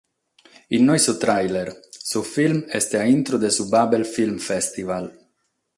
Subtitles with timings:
[0.77, 1.67] Inoghe su tràiler,
[2.11, 5.05] su film est a intro de su Babel Film Festival.